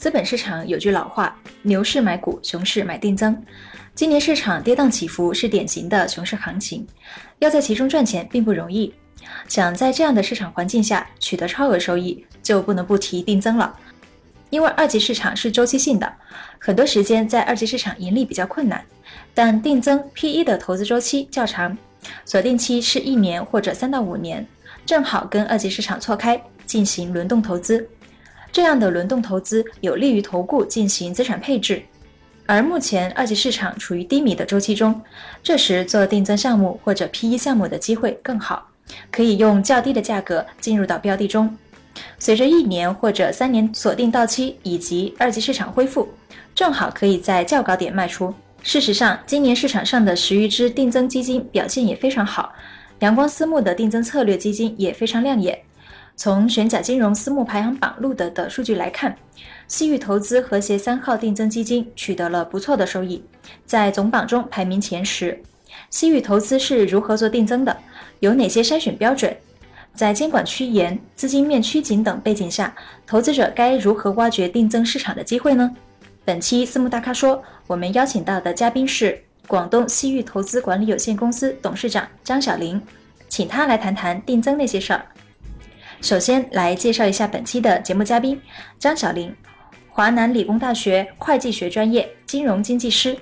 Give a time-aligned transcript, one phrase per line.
[0.00, 3.38] 资本市场有句老话，牛市买股，熊市买定增。
[3.94, 6.86] 今年市场跌宕起伏，是典型的熊市行情，
[7.38, 8.94] 要在其中赚钱并不容易。
[9.46, 13.78] 想在这样的市场环境下取得超额收益，就不能不提定增了。
[14.48, 16.10] 因为二级市场是周期性的，
[16.58, 18.82] 很多时间在二级市场盈利比较困难，
[19.34, 21.76] 但定增 PE 的投资周期较长，
[22.24, 24.46] 锁定期是一年或者三到五年，
[24.86, 27.86] 正好跟二级市场错开，进行轮动投资。
[28.52, 31.82] 这样的轮动投资有利于投顾进行资产配置，
[32.46, 35.00] 而目前二级市场处于低迷的周期中，
[35.42, 38.68] 这时做定增项目或者 PE 项目的机会更好，
[39.12, 41.56] 可以用较低的价格进入到标的中。
[42.18, 46.08] 随着一年或者三年锁定到期以及二级市场恢复，
[46.54, 48.32] 正好可以在较高点卖出。
[48.62, 52.52] 事实上，今年市场上的十余只定增基金表现也非常好，
[53.00, 55.58] 阳光私募的定增策略基金也非常亮眼。
[56.20, 59.16] 从玄甲金融私募排行榜录得的数据来看，
[59.68, 63.24] 西域投资和谐三号定增基金取得了不错的收益，
[63.64, 65.42] 在总榜中排名前十。
[65.88, 67.74] 西域投资是如何做定增的？
[68.18, 69.34] 有哪些筛选标准？
[69.94, 75.74] 在监管趋严、资金面趋紧等背景下，投资者该如何挖掘定增市场的机会呢？
[76.26, 82.78] 本期私募大咖说，我们邀请到的嘉宾是广东西域投资管理有限公司董事长张小林，
[83.26, 85.02] 请他来谈谈定增那些事儿。
[86.00, 88.40] 首先来介绍一下本期的节目嘉宾
[88.78, 89.32] 张小林，
[89.88, 93.14] 华南理工大学会计学专业，金融经济师，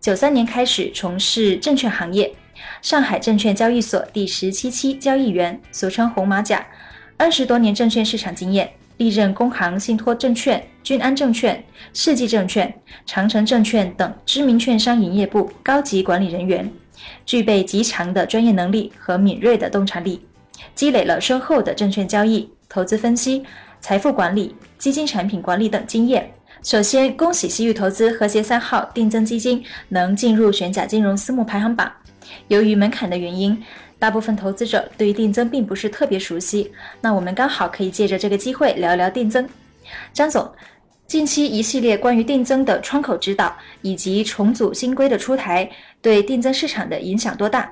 [0.00, 2.32] 九三年开始从事证券行业，
[2.80, 6.66] 上海证券交易所第十七期交易员，俗称红马甲，
[7.18, 11.62] 二十多年证券市场经验，历任工行信托证券、君安证券、
[11.92, 16.72] 世纪证券、长城证券等知名券商营业部高级管理人员，
[17.26, 20.24] 具备极强的专业能力和敏锐的洞察力。
[20.74, 23.44] 积累了深厚的证券交易、投资分析、
[23.80, 26.32] 财富管理、基金产品管理等经验。
[26.62, 31.90] 首先，恭喜西域投资和谐三号定增基金能进入玄甲金融私募排行榜。
[32.46, 33.60] 由于门槛的原因，
[33.98, 36.70] 大部分投资者对于定增并不是特别熟悉。
[37.00, 39.48] 那我们刚好可以借着这个机会聊聊定增。
[40.12, 40.48] 张总，
[41.08, 45.68] 近期一系列关于定增的窗口指导以及重组新规的出台，
[46.00, 47.68] 对定增市场的影响多大？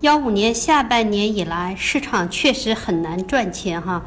[0.00, 4.02] 幺五年下半年以来，市场确实很难赚钱哈。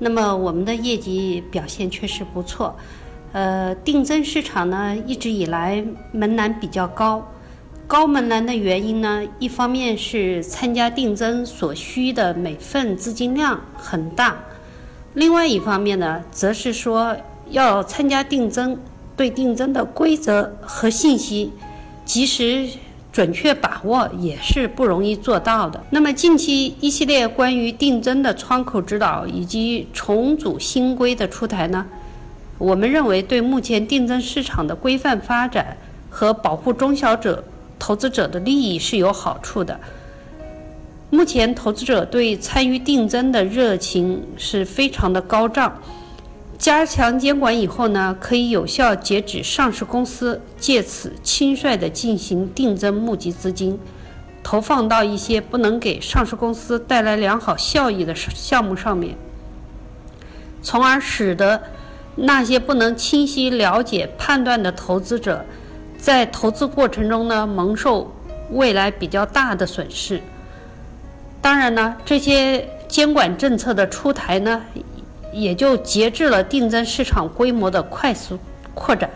[0.00, 2.74] 那么我们的业绩表现确实不错。
[3.32, 7.24] 呃，定增市场呢，一直以来门槛比较高。
[7.86, 14.36] 高门槛的原因呢，一方面是参加定增所需的每份资金量很大，
[15.14, 17.16] 另外一方面呢，则是说
[17.50, 18.76] 要参加定增，
[19.16, 21.52] 对定增的规则和信息
[22.04, 22.68] 及时。
[23.16, 25.82] 准确把握也是不容易做到的。
[25.88, 31.86] 那么近期一系列关于定增的窗口指导以及重组新规的出台呢，
[32.58, 35.78] 我们认为对目前定增市场的规范发展
[36.10, 37.42] 和保护中小者
[37.78, 39.80] 投资者的利益是有好处的。
[41.08, 45.80] 目前投资者对参与定增的热情是非常的高涨。
[46.58, 53.78] 加强监管以后呢，可以有效截止上市公司，借此轻率地进行定增募集资金，
[54.42, 59.16] 投放到一些不能给上市公司带来良好效益的项目上面，
[60.62, 61.62] 从而使得
[62.14, 65.44] 那些不能清晰了解判断的投资者，
[65.98, 68.10] 在投资过程中呢，蒙受
[68.50, 70.22] 未来比较大的损失。
[71.42, 74.62] 当然呢，这些监管政策的出台呢。
[75.32, 78.38] 也就节制了定增市场规模的快速
[78.74, 79.08] 扩展，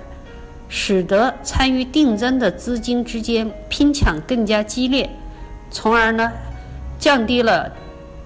[0.68, 5.08] 使得参与定增的资金之间拼抢更加激烈，
[5.70, 6.30] 从而呢
[6.98, 7.70] 降低了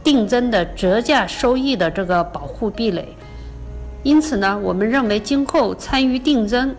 [0.02, 3.08] 定增的折价收益的这个保护壁垒。
[4.02, 6.74] 因此呢，我们认为今后参与定增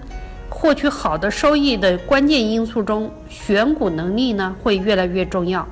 [0.50, 5.68] 获取好的收益的关键因素中，选股能力呢会越来越重要。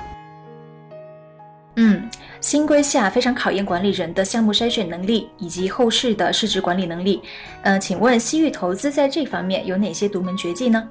[2.54, 7.20] 新规下非常考验管理人的项目筛选能力以及后市的市值管理能力。
[7.64, 10.88] 呃，请问西域投资在这方面有哪些独门绝技呢？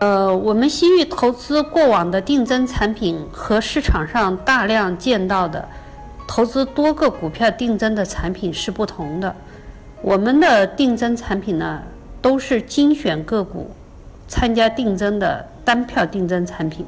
[0.00, 5.64] 呃，我们西域投资过往的定增产品和市场上大量见到的
[6.26, 9.32] 投资多个股票定增的产品是不同的。
[10.02, 11.80] 我们的定增产品呢，
[12.20, 13.70] 都是精选个股，
[14.26, 16.84] 参加定增的单票定增产品。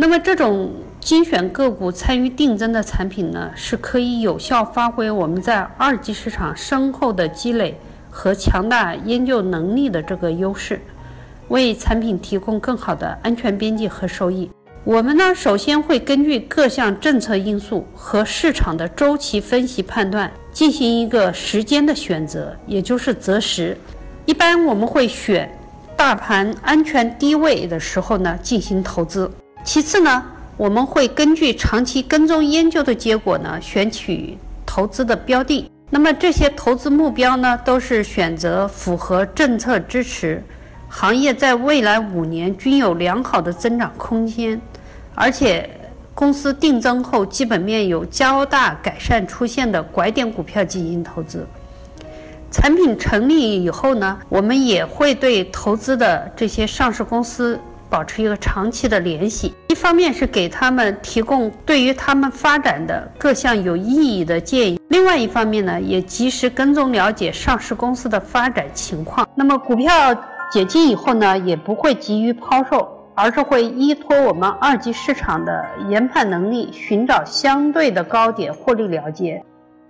[0.00, 7.78] 那么这种精选个股参与定增的产品呢，是可以有效发挥我们在二级市场深厚的积累
[8.10, 10.80] 和强大研究能力的这个优势，
[11.48, 14.50] 为产品提供更好的安全边际和收益。
[14.84, 23.76] 我们呢，首先会根据各项政策因素和市场的周期分析判断，进行一个时间的选择，也就是择时。
[24.24, 25.54] 一般我们会选
[25.94, 29.30] 大盘安全低位的时候呢进行投资。
[29.62, 30.24] 其次呢，
[30.56, 34.36] 我们会根据长期跟踪研究的结果呢，选取
[34.66, 35.70] 投资的标的。
[35.90, 40.42] 那么这些投资目标呢，都是选择符合政策支持、
[40.88, 44.60] 行业在未来五年均有良好的增长空间，
[45.14, 45.68] 而且
[46.14, 51.46] 公司定增后基本面有较大改善出现的拐点股票进行投资。
[52.50, 57.58] 产品成立以后呢，我们也会对投资的这些上市公司。
[57.90, 69.28] 保持一个长期的联系，一方面是给他们提供对于他们发展的各项有意义的建议，另外一方面呢，也及时跟踪了解上市公司的发展情况。
[69.34, 69.92] 那么股票
[70.52, 79.42] 解禁以后呢，也不会急于抛售，而是会依托我们二级市场的研判能力，寻找相对的高点获利了结。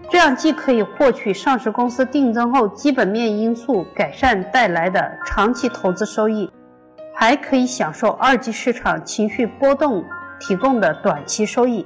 [0.09, 6.51] 这样既可以获取上市公司定增后基本面因素改善带来的长期投资收益。
[7.21, 10.03] 还可以享受二级市场情绪波动
[10.41, 11.85] 提供的短期收益，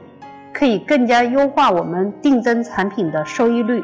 [0.52, 3.82] 可以更加优化我们定增产品的收益率。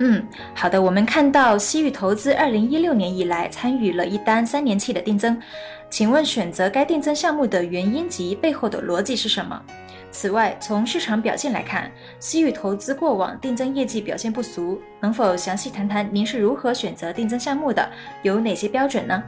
[0.00, 0.26] 嗯，
[0.56, 0.82] 好的。
[0.82, 5.40] 我们看到西域投资二零一六年以来参与了一单三年期的定增，
[5.88, 9.62] 请问选择该定增项目的原因及背后的逻辑是什么？
[10.10, 11.88] 此外，从市场表现来看，
[12.18, 17.88] 西域投资过往定增业绩表现不俗，能否详细谈谈您是如何选择定增项目的？
[18.22, 19.22] 有哪些标准呢？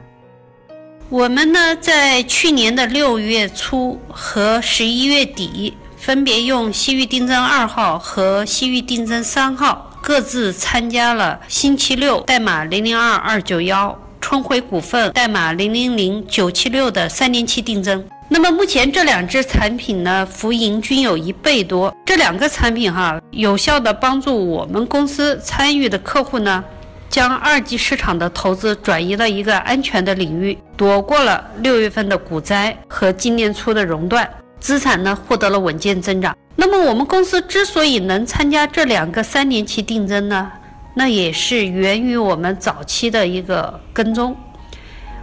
[1.09, 18.03] 我们呢，在去年的六月初和十一月底，分别用西域定增二号和西域定增三号各自参加了星期六代码零零二二九幺、春晖股份代码零零零九七六的三年期定增。
[18.27, 21.95] 那么目前这两只产品呢，浮盈均有一倍多。
[22.03, 26.63] 这两个产品哈，有效的帮助我们公司参与的客户呢。
[27.09, 34.29] 将二级市场的投资转移到一个安全的领域，躲过了六月份的股灾和今年初的熔断，
[34.59, 36.35] 资产呢获得了稳健增长。
[36.55, 40.51] 那么我们公司之所以能参加这两个三年期定增呢，
[40.95, 44.35] 那也是源于我们早期的一个跟踪。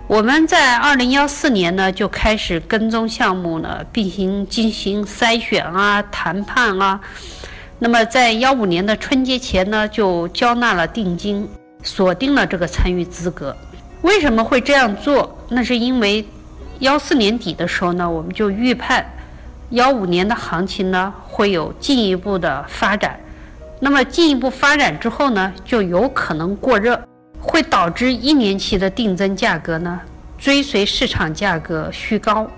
[0.06, 7.00] 我们在二零幺四年呢就开始跟踪项目呢，并行进行筛选啊、谈判啊。
[7.78, 11.48] 那么在幺五年的春节前呢，就交纳了定金。
[11.82, 13.56] 锁定了这个参与资格，
[14.02, 15.38] 为什么会这样做？
[15.48, 16.24] 那是因为
[16.78, 19.04] 幺四年底的时候呢，我们就预判
[19.70, 23.18] 幺五年的行情呢会有进一步的发展。
[23.80, 27.00] 那么进一步发展之后呢，就有可能过热，
[27.40, 30.00] 会导致一年期的定增价格呢
[30.38, 32.48] 追随市场价格虚高，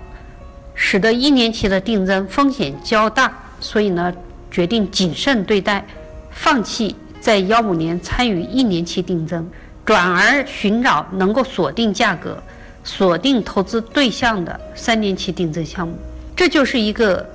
[0.75, 3.33] 使得一年期的定增风险较大。
[3.59, 4.13] 所以呢，
[4.51, 5.83] 决定谨慎对待，
[6.29, 6.95] 放弃。
[7.25, 9.49] 在幺五年参与一年期定增，
[9.83, 12.37] 转而寻找能够锁定价格、
[12.83, 15.97] 锁定投资对象的三年期定增项目，
[16.35, 17.27] 这就是一个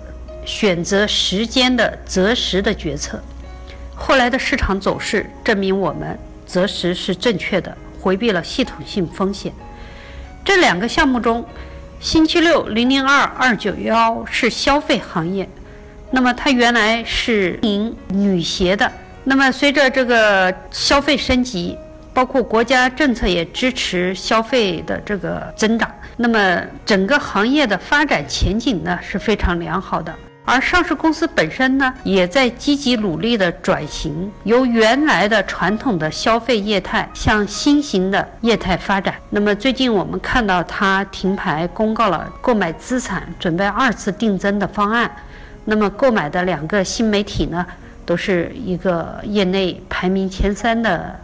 [0.44, 3.20] 选择时间的择时的决策。
[3.96, 9.52] 后来的市场走势证明，我们择时是正确的，回避了系统性风险。
[10.44, 11.44] 这两个项目中，
[11.98, 15.48] 星期六零零二二九幺是消费行业，
[16.12, 18.92] 那么它原来是营女鞋的。
[19.22, 21.76] 那么，随着这个消费升级，
[22.14, 30.12] 包括国家政策也支持消费的这个增长，那么整个行业的发展前景呢是非常良好的。
[30.46, 39.14] 而上市公司本身呢，也在积极努力的转型，由原来的传统的消费业态向新型的业态发展。
[39.28, 45.08] 那么最近我们看到它停牌公告了购买资产准备二次定增的方案，
[45.66, 47.64] 那么购买的两个新媒体呢？
[48.10, 51.14] 都是一个业内排名前三的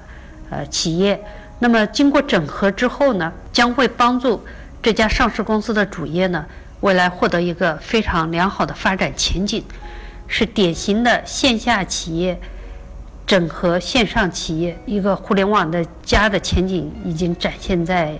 [0.50, 1.20] 呃企业，
[1.58, 4.40] 那么经过整合之后呢，将会帮助
[4.80, 6.46] 这家上市公司的主业呢，
[6.82, 9.64] 未来获得一个非常良好的发展前景，
[10.28, 12.38] 是典型的线下企业
[13.26, 18.16] 整合线上企业，一个互联网的家的前景已经展现在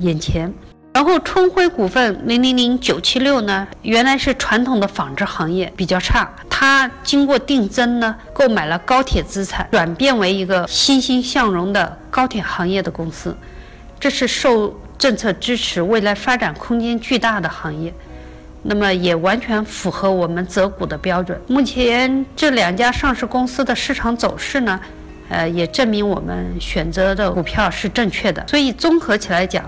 [0.00, 0.52] 眼前。
[1.00, 13.34] 然后春晖股份零零零九七六呢，原来是传统的纺织行业比较差，它经过定增呢，购买了高铁资产，转变为一个欣欣向荣的高铁行业的公司。
[13.98, 17.90] 这是受政策支持、未来发展空间巨大的行业。
[18.62, 21.40] 那么也完全符合我们择股的标准。
[21.46, 24.78] 目前这两家上市公司的市场走势呢，
[25.30, 28.46] 呃，也证明我们选择的股票是正确的。
[28.46, 29.64] 所以综合起来讲，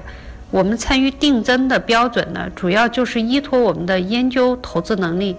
[0.52, 5.34] 我们参与定增的标准呢，主要就是依托我们的研究投资能力，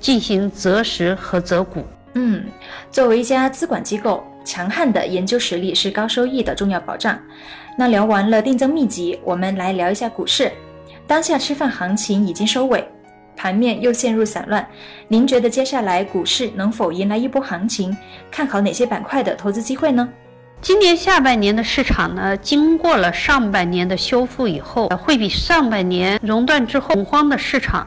[0.00, 1.84] 进行择时和择股。
[2.14, 2.44] 嗯，
[2.90, 7.16] 作为一家资管机构，强悍的研究实力是高收益的重要保障。
[7.78, 10.50] 那聊完了定增秘籍，我们来聊一下股市。
[11.06, 12.84] 当下吃饭行情已经收尾。
[13.36, 14.66] 盘面又陷入散乱，
[15.06, 17.96] 您觉得接下来股市能否迎来一波行情？
[18.32, 20.08] 看好哪些板块的投资机会呢？
[20.66, 27.86] 今年下半年的市场呢，经过了上半年的修复以后，会比上半年熔断之后恐慌的市场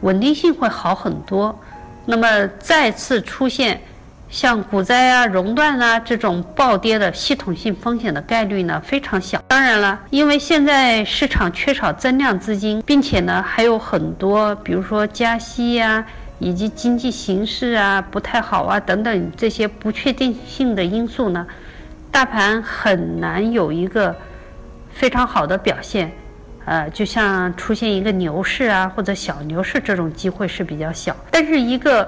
[0.00, 1.56] 稳定性会好很多。
[2.06, 3.80] 那么再次出现。
[4.28, 9.40] 像股灾啊、熔断啊这种暴跌的系统性风险的概率呢非常小。
[9.46, 16.04] 当然了，因为现在市场缺少增量资金，并且呢还有很多，比如说加息呀，
[16.40, 21.46] 以及经济形势啊不太好啊等等这些不确定性的因素呢，
[22.10, 24.14] 大盘很难有一个
[24.90, 26.10] 非常好的表现。
[26.64, 31.16] 呃，就像出现一个牛市啊或者小牛市这种机会是比较小。
[31.30, 32.06] 但是一个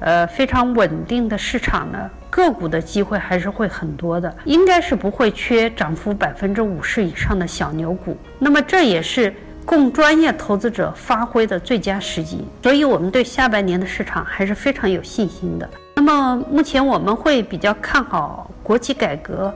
[0.00, 8.14] 呃，非常稳定的市场呢，个股的机会还是会很多的，应该是不会缺涨幅百分之五十以上的小牛股。
[8.38, 9.34] 那么这也是
[9.64, 15.66] 供专业投资者发挥的最佳时机，所以我们对下半年的市场还是非常有信心的。
[15.94, 19.54] 那么目前我们会比较看好国企改革，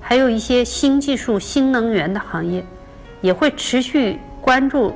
[0.00, 2.64] 还有一些新技术、新能源的行业，
[3.20, 4.94] 也会持续关注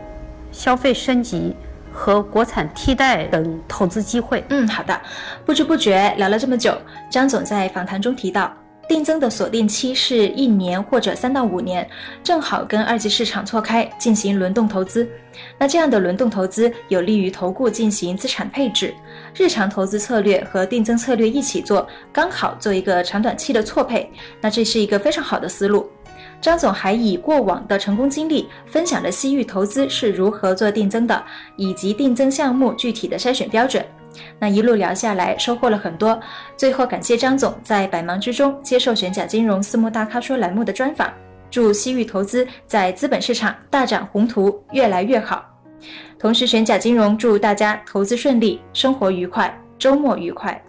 [0.51, 1.55] 消费升级。
[1.91, 4.45] 和国产替代等投资机会。
[4.51, 5.01] 嗯，好的。
[5.45, 6.73] 不知不觉聊了这么久，
[7.11, 8.53] 张总在访谈中提到，
[8.89, 11.87] 定增的锁定期是一年或者三到五年，
[12.25, 15.07] 正好跟二级市场错开，进行轮动投资。
[15.59, 18.95] 那这样的轮动投资有利于投顾进行资产配置，
[19.35, 24.11] 日常投资策略和定增策略一起做，刚好做一个长短期的错配。
[24.41, 25.91] 那这是一个非常好的思路。
[26.41, 31.23] 张总还以过往的成功经历分享了西域投资是如何做定增的，
[31.57, 33.85] 以及定增项目具体的筛选标准。
[34.39, 36.19] 那一路聊下来，收获了很多。
[36.57, 41.13] 最后感谢张总在百忙之中接受玄甲金融私募大咖说栏目的专访。
[41.51, 45.45] 祝西域投资在资本市场大展宏图，越来越好。
[46.19, 50.61] 同时，玄甲金融祝大家投资顺利，生活愉快，周末愉快。